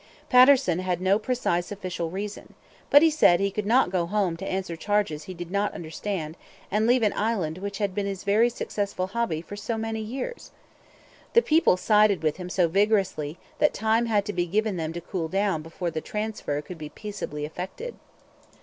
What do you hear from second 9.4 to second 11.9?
for so many years! The people